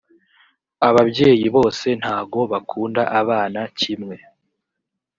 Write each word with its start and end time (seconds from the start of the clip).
ababyeyi 0.87 1.47
bose 1.55 1.87
ntago 2.01 2.39
bakunda 2.51 3.01
abana 3.19 3.61
kimwe. 3.79 4.17